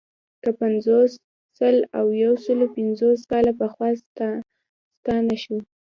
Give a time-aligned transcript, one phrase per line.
[0.43, 1.11] که پنځوس،
[1.57, 3.87] سل او یو سلو پنځوس کاله پخوا
[5.01, 5.57] ستانه شو.